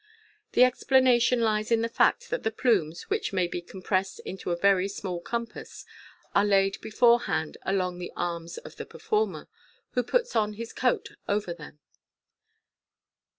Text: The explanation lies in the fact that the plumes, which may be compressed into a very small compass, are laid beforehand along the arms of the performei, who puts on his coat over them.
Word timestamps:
The 0.53 0.63
explanation 0.63 1.41
lies 1.41 1.69
in 1.69 1.81
the 1.81 1.87
fact 1.87 2.31
that 2.31 2.41
the 2.41 2.49
plumes, 2.49 3.03
which 3.03 3.33
may 3.33 3.45
be 3.45 3.61
compressed 3.61 4.19
into 4.21 4.49
a 4.49 4.55
very 4.55 4.87
small 4.87 5.19
compass, 5.19 5.85
are 6.33 6.43
laid 6.43 6.81
beforehand 6.81 7.57
along 7.67 7.99
the 7.99 8.11
arms 8.15 8.57
of 8.57 8.77
the 8.77 8.85
performei, 8.87 9.45
who 9.91 10.01
puts 10.01 10.35
on 10.35 10.53
his 10.53 10.73
coat 10.73 11.09
over 11.27 11.53
them. 11.53 11.77